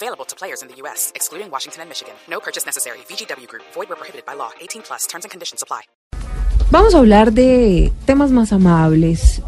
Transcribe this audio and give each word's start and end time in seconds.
Available 0.00 0.26
to 0.26 0.36
players 0.36 0.62
in 0.62 0.68
the 0.68 0.76
U.S., 0.82 1.10
excluding 1.16 1.50
Washington 1.50 1.82
and 1.82 1.88
Michigan. 1.88 2.14
No 2.30 2.38
purchase 2.38 2.64
necessary. 2.64 2.98
VGW 3.08 3.48
Group. 3.48 3.64
Void 3.74 3.88
where 3.88 3.96
prohibited 3.96 4.24
by 4.24 4.34
law. 4.34 4.50
18 4.60 4.82
plus. 4.82 5.08
Terms 5.08 5.24
and 5.24 5.30
conditions 5.32 5.60
apply. 5.60 5.82
Vamos 6.70 6.94
a 6.94 6.98
hablar 6.98 7.32
de 7.32 7.90
temas 8.04 8.30
más 8.30 8.52
amables 8.52 9.42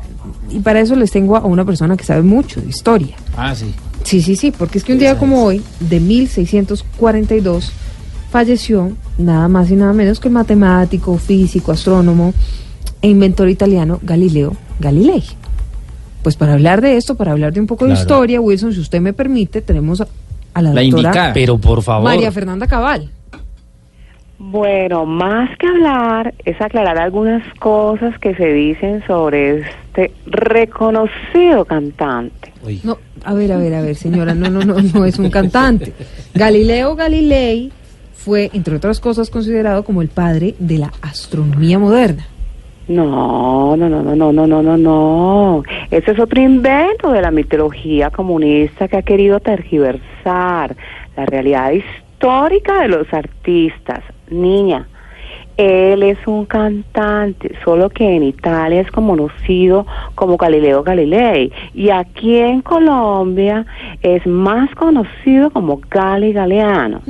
y 0.48 0.58
para 0.60 0.80
eso 0.80 0.96
les 0.96 1.12
tengo 1.12 1.36
a 1.36 1.44
una 1.44 1.64
persona 1.64 1.96
que 1.96 2.02
sabe 2.02 2.22
mucho 2.22 2.60
de 2.60 2.68
historia. 2.68 3.14
Ah, 3.36 3.54
sí. 3.54 3.72
Sí, 4.02 4.22
sí, 4.22 4.34
sí, 4.34 4.50
porque 4.50 4.78
es 4.78 4.84
que 4.84 4.92
un 4.92 4.98
día 4.98 5.18
como 5.18 5.44
hoy, 5.44 5.62
de 5.78 6.00
1642, 6.00 7.70
falleció 8.32 8.96
nada 9.18 9.46
más 9.48 9.70
y 9.70 9.76
nada 9.76 9.92
menos 9.92 10.18
que 10.18 10.28
el 10.28 10.34
matemático, 10.34 11.16
físico, 11.18 11.70
astrónomo 11.70 12.32
e 13.02 13.08
inventor 13.08 13.48
italiano 13.50 14.00
Galileo 14.02 14.56
Galilei. 14.80 15.22
Pues 16.22 16.36
para 16.36 16.54
hablar 16.54 16.80
de 16.80 16.96
esto, 16.96 17.14
para 17.14 17.32
hablar 17.32 17.52
de 17.52 17.60
un 17.60 17.66
poco 17.66 17.86
de 17.86 17.92
historia, 17.92 18.40
Wilson, 18.40 18.72
si 18.72 18.80
usted 18.80 19.00
me 19.00 19.12
permite, 19.12 19.60
tenemos 19.60 20.02
a, 20.54 20.62
la, 20.62 20.72
La 20.72 20.82
doctora 20.82 21.00
indicada. 21.02 21.32
Pero 21.32 21.58
por 21.58 21.82
favor. 21.82 22.04
María 22.04 22.30
Fernanda 22.32 22.66
Cabal. 22.66 23.10
Bueno, 24.42 25.04
más 25.04 25.50
que 25.58 25.66
hablar 25.66 26.32
es 26.46 26.58
aclarar 26.62 26.96
algunas 26.96 27.42
cosas 27.58 28.18
que 28.20 28.34
se 28.34 28.46
dicen 28.46 29.04
sobre 29.06 29.58
este 29.58 30.12
reconocido 30.24 31.66
cantante. 31.66 32.50
Uy. 32.64 32.80
No, 32.82 32.96
a 33.22 33.34
ver, 33.34 33.52
a 33.52 33.58
ver, 33.58 33.74
a 33.74 33.82
ver, 33.82 33.96
señora, 33.96 34.34
no, 34.34 34.48
no, 34.48 34.60
no, 34.62 34.80
no 34.80 35.04
es 35.04 35.18
un 35.18 35.28
cantante. 35.30 35.92
Galileo 36.32 36.96
Galilei 36.96 37.70
fue, 38.14 38.50
entre 38.54 38.76
otras 38.76 38.98
cosas, 38.98 39.28
considerado 39.28 39.84
como 39.84 40.00
el 40.00 40.08
padre 40.08 40.54
de 40.58 40.78
la 40.78 40.92
astronomía 41.02 41.78
moderna. 41.78 42.26
No, 42.90 43.76
no, 43.76 43.88
no, 43.88 44.02
no, 44.02 44.16
no, 44.16 44.32
no, 44.32 44.46
no, 44.48 44.62
no, 44.64 44.76
no. 44.76 45.62
Ese 45.92 46.10
es 46.10 46.18
otro 46.18 46.40
invento 46.40 47.12
de 47.12 47.22
la 47.22 47.30
mitología 47.30 48.10
comunista 48.10 48.88
que 48.88 48.96
ha 48.96 49.02
querido 49.02 49.38
tergiversar 49.38 50.74
la 51.16 51.24
realidad 51.24 51.70
histórica 51.70 52.80
de 52.80 52.88
los 52.88 53.14
artistas. 53.14 54.02
Niña, 54.28 54.88
él 55.56 56.02
es 56.02 56.18
un 56.26 56.46
cantante, 56.46 57.54
solo 57.62 57.90
que 57.90 58.16
en 58.16 58.24
Italia 58.24 58.80
es 58.80 58.90
conocido 58.90 59.86
como 60.16 60.36
Galileo 60.36 60.82
Galilei 60.82 61.52
y 61.72 61.90
aquí 61.90 62.38
en 62.38 62.60
Colombia 62.60 63.66
es 64.02 64.26
más 64.26 64.74
conocido 64.76 65.50
como 65.50 65.80
Gali 65.90 66.32
Galeano. 66.32 67.02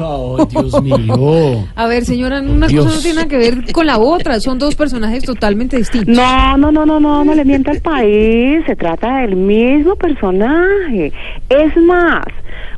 Oh, 0.00 0.46
Dios 0.46 0.82
mío. 0.82 1.64
A 1.74 1.86
ver, 1.86 2.04
señora, 2.04 2.40
una 2.40 2.66
Dios. 2.66 2.84
cosa 2.84 2.96
no 2.96 3.02
tiene 3.02 3.16
nada 3.16 3.28
que 3.28 3.36
ver 3.36 3.72
con 3.72 3.86
la 3.86 3.98
otra, 3.98 4.40
son 4.40 4.58
dos 4.58 4.74
personajes 4.74 5.24
totalmente 5.24 5.76
distintos. 5.76 6.16
No, 6.16 6.56
no, 6.56 6.72
no, 6.72 6.86
no, 6.86 7.00
no, 7.00 7.24
no 7.24 7.34
le 7.34 7.44
mienta 7.44 7.72
al 7.72 7.80
país. 7.80 8.64
Se 8.66 8.76
trata 8.76 9.18
del 9.18 9.36
mismo 9.36 9.96
personaje. 9.96 11.12
Es 11.48 11.76
más, 11.76 12.24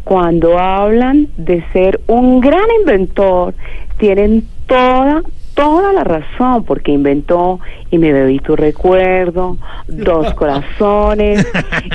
cuando 0.04 0.58
hablan 0.58 1.28
de 1.36 1.64
ser 1.72 2.00
un 2.06 2.40
gran 2.40 2.64
inventor, 2.80 3.54
tienen 3.98 4.44
toda, 4.66 5.22
toda 5.60 5.92
la 5.92 6.04
razón, 6.04 6.64
porque 6.64 6.90
inventó 6.92 7.60
y 7.90 7.98
me 7.98 8.12
bebí 8.12 8.38
tu 8.38 8.56
recuerdo, 8.56 9.58
dos 9.86 10.32
corazones 10.34 11.46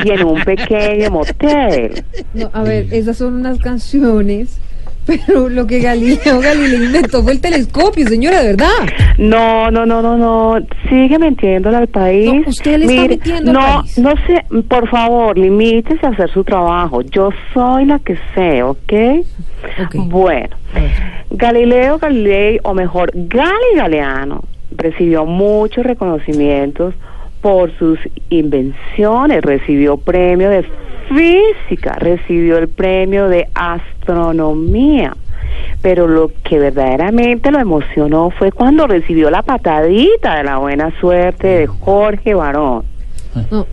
y 0.04 0.12
en 0.12 0.24
un 0.24 0.44
pequeño 0.44 1.10
motel. 1.10 2.04
No, 2.34 2.50
a 2.54 2.62
ver, 2.62 2.94
esas 2.94 3.18
son 3.18 3.34
unas 3.34 3.58
canciones, 3.58 4.60
pero 5.28 5.50
lo 5.50 5.68
que 5.68 5.80
Galileo 5.80 6.40
Galilei 6.40 6.86
inventó 6.86 7.22
fue 7.24 7.34
el 7.34 7.42
telescopio, 7.42 8.08
señora, 8.08 8.42
de 8.42 8.48
verdad. 8.48 8.90
No, 9.18 9.70
no, 9.72 9.86
no, 9.86 10.02
no, 10.02 10.18
no. 10.18 10.58
Sigue 10.90 11.20
mintiéndole 11.20 11.78
al 11.78 11.88
país. 11.88 12.32
No, 12.34 12.50
usted 12.50 12.78
le 12.80 12.86
está 12.86 13.08
mintiendo 13.08 13.52
al 13.52 13.58
no, 13.58 13.82
país. 13.82 13.98
No 13.98 14.14
sé, 14.26 14.46
por 14.68 14.90
favor, 14.90 15.38
limítese 15.38 16.06
a 16.06 16.10
hacer 16.10 16.30
su 16.32 16.44
trabajo. 16.44 17.02
Yo 17.02 17.30
soy 17.54 17.86
la 17.86 18.00
que 18.00 18.18
sé, 18.34 18.64
¿ok? 18.64 18.94
Ok. 19.86 19.96
Bueno. 20.08 20.56
Galileo 21.32 21.98
Galilei, 21.98 22.60
o 22.64 22.74
mejor, 22.74 23.12
Gali 23.14 23.76
Galeano, 23.76 24.44
recibió 24.76 25.26
muchos 25.26 25.86
reconocimientos 25.86 26.94
por 27.46 27.72
sus 27.78 28.00
invenciones. 28.32 29.44
Recibió 29.44 29.98
premio 29.98 30.50
de 30.50 30.66
física, 31.08 31.94
recibió 32.00 32.58
el 32.58 32.70
premio 32.70 33.30
de 33.30 33.48
astronomía. 33.54 35.16
Pero 35.84 36.08
lo 36.08 36.32
que 36.44 36.58
verdaderamente 36.58 37.52
lo 37.52 37.60
emocionó 37.60 38.32
fue 38.32 38.52
cuando 38.52 38.88
recibió 38.88 39.30
la 39.30 39.44
patadita 39.44 40.38
de 40.38 40.44
la 40.44 40.58
buena 40.58 40.90
suerte 41.00 41.46
de 41.46 41.68
Jorge 41.68 42.34
Barón. 42.34 42.84
No, 43.52 43.68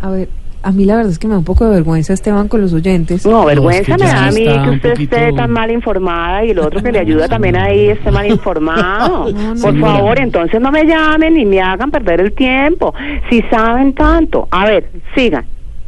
a 0.00 0.10
ver, 0.10 0.28
a 0.66 0.72
mí 0.72 0.84
la 0.84 0.96
verdad 0.96 1.12
es 1.12 1.18
que 1.18 1.26
me 1.28 1.34
da 1.34 1.38
un 1.38 1.44
poco 1.44 1.64
de 1.64 1.70
vergüenza 1.70 2.12
Esteban 2.12 2.48
con 2.48 2.60
los 2.60 2.72
oyentes. 2.72 3.24
No, 3.24 3.44
vergüenza 3.44 3.80
es 3.94 3.98
que 3.98 4.04
me 4.04 4.10
da 4.10 4.26
a 4.26 4.30
mí 4.32 4.44
que 4.44 4.70
usted 4.70 4.90
poquito- 4.94 5.16
esté 5.16 5.32
tan 5.32 5.50
mal 5.50 5.70
informada 5.70 6.44
y 6.44 6.50
el 6.50 6.58
otro 6.58 6.82
que 6.82 6.90
le 6.92 6.98
ayuda 6.98 7.28
también 7.28 7.56
ahí 7.56 7.88
esté 7.88 8.10
mal 8.10 8.26
informado. 8.26 9.30
No, 9.32 9.54
no, 9.54 9.60
Por 9.62 9.78
favor, 9.80 10.18
entonces 10.18 10.60
no 10.60 10.70
me 10.72 10.84
llamen 10.84 11.34
ni 11.34 11.44
me 11.44 11.60
hagan 11.60 11.90
perder 11.90 12.20
el 12.20 12.32
tiempo. 12.32 12.92
Si 13.30 13.42
saben 13.50 13.94
tanto. 13.94 14.48
A 14.50 14.66
ver, 14.66 14.90
sigan. 15.14 15.44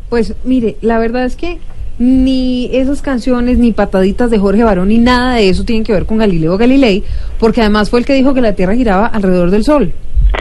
Pues 0.09 0.35
mire, 0.45 0.77
la 0.81 0.99
verdad 0.99 1.25
es 1.25 1.37
que 1.37 1.59
ni 1.99 2.71
esas 2.73 3.03
canciones, 3.03 3.59
ni 3.59 3.73
pataditas 3.73 4.31
de 4.31 4.39
Jorge 4.39 4.63
Barón, 4.65 4.89
ni 4.89 4.99
nada 4.99 5.35
de 5.35 5.49
eso 5.49 5.65
tienen 5.65 5.83
que 5.85 5.93
ver 5.93 6.07
con 6.07 6.19
Galileo 6.19 6.57
Galilei, 6.57 7.03
porque 7.41 7.61
además 7.61 7.91
fue 7.91 7.99
el 7.99 8.07
que 8.07 8.15
dijo 8.15 8.33
que 8.35 8.41
la 8.41 8.53
Tierra 8.55 8.75
giraba 8.77 9.07
alrededor 9.07 9.51
del 9.51 9.65
Sol. 9.65 9.93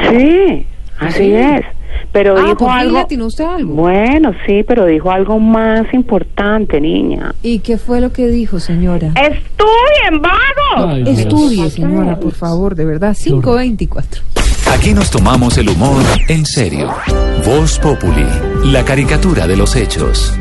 Sí, 0.10 0.66
así 1.00 1.24
Sí. 1.24 1.34
es. 1.34 1.62
Pero 2.12 2.36
Ah, 2.38 2.46
dijo 2.50 2.70
algo. 2.72 2.94
le 2.94 3.00
atinó 3.00 3.26
usted 3.28 3.44
algo. 3.46 3.74
Bueno, 3.74 4.32
sí, 4.46 4.64
pero 4.68 4.86
dijo 4.86 5.12
algo 5.12 5.40
más 5.40 5.86
importante, 5.94 6.80
niña. 6.82 7.34
¿Y 7.44 7.60
qué 7.60 7.78
fue 7.78 8.02
lo 8.02 8.12
que 8.12 8.28
dijo, 8.28 8.60
señora? 8.60 9.12
¡Estudien, 9.16 10.22
vagos! 10.22 11.08
Estudie, 11.08 11.70
señora, 11.70 12.20
por 12.20 12.34
favor, 12.34 12.76
de 12.76 12.86
verdad, 12.86 13.16
524. 13.22 14.22
Aquí 14.74 14.94
nos 14.94 15.10
tomamos 15.10 15.58
el 15.58 15.70
humor 15.70 16.02
en 16.28 16.46
serio. 16.46 16.90
Voz 17.46 17.80
Populi, 17.80 18.26
la 18.66 18.84
caricatura 18.84 19.48
de 19.48 19.56
los 19.56 19.76
hechos. 19.76 20.34